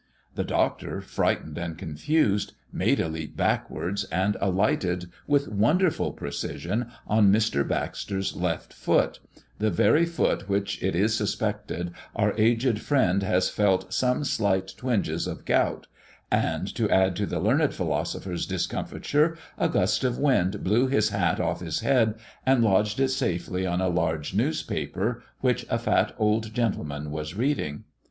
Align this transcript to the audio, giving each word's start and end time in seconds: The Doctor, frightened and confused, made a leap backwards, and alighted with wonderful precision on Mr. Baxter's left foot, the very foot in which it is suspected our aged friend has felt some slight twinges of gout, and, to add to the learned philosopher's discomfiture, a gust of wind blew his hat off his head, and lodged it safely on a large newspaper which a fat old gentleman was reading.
The 0.33 0.43
Doctor, 0.43 0.99
frightened 0.99 1.59
and 1.59 1.77
confused, 1.77 2.53
made 2.73 2.99
a 2.99 3.07
leap 3.07 3.37
backwards, 3.37 4.03
and 4.05 4.35
alighted 4.41 5.11
with 5.27 5.47
wonderful 5.47 6.11
precision 6.11 6.87
on 7.05 7.31
Mr. 7.31 7.67
Baxter's 7.67 8.35
left 8.35 8.73
foot, 8.73 9.19
the 9.59 9.69
very 9.69 10.07
foot 10.07 10.39
in 10.41 10.47
which 10.47 10.81
it 10.81 10.95
is 10.95 11.15
suspected 11.15 11.91
our 12.15 12.33
aged 12.35 12.79
friend 12.81 13.21
has 13.21 13.51
felt 13.51 13.93
some 13.93 14.23
slight 14.23 14.73
twinges 14.75 15.27
of 15.27 15.45
gout, 15.45 15.85
and, 16.31 16.67
to 16.73 16.89
add 16.89 17.15
to 17.17 17.27
the 17.27 17.39
learned 17.39 17.71
philosopher's 17.75 18.47
discomfiture, 18.47 19.37
a 19.59 19.69
gust 19.69 20.03
of 20.03 20.17
wind 20.17 20.63
blew 20.63 20.87
his 20.87 21.09
hat 21.09 21.39
off 21.39 21.59
his 21.59 21.81
head, 21.81 22.15
and 22.43 22.63
lodged 22.63 22.99
it 22.99 23.09
safely 23.09 23.67
on 23.67 23.79
a 23.79 23.87
large 23.87 24.33
newspaper 24.33 25.21
which 25.41 25.63
a 25.69 25.77
fat 25.77 26.15
old 26.17 26.51
gentleman 26.55 27.11
was 27.11 27.35
reading. 27.35 27.83